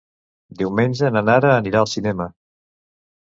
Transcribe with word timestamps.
Diumenge 0.61 1.11
na 1.17 1.23
Nara 1.27 1.51
anirà 1.59 1.83
al 1.83 1.91
cinema. 1.93 2.27